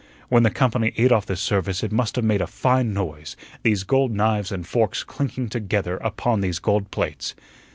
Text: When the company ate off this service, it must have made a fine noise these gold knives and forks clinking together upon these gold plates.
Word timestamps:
When 0.29 0.41
the 0.41 0.49
company 0.49 0.93
ate 0.97 1.11
off 1.11 1.27
this 1.27 1.41
service, 1.41 1.83
it 1.83 1.91
must 1.91 2.15
have 2.15 2.25
made 2.25 2.41
a 2.41 2.47
fine 2.47 2.91
noise 2.91 3.35
these 3.61 3.83
gold 3.83 4.09
knives 4.11 4.51
and 4.51 4.65
forks 4.65 5.03
clinking 5.03 5.47
together 5.49 5.97
upon 5.97 6.41
these 6.41 6.57
gold 6.57 6.89
plates. 6.89 7.35